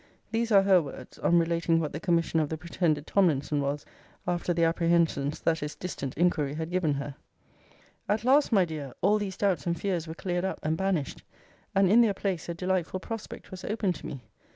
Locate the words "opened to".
13.63-14.07